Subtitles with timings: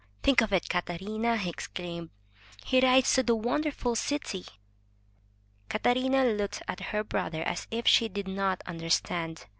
[0.23, 2.09] 'Think of it, Catarina!" he exclaimed.
[2.65, 4.45] He rides to the wonderful city."
[5.69, 9.45] Catarina looked at her brother as if she did not understand.